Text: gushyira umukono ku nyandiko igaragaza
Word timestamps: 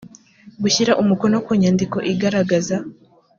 gushyira 0.61 0.97
umukono 1.01 1.37
ku 1.45 1.51
nyandiko 1.61 1.97
igaragaza 2.11 2.77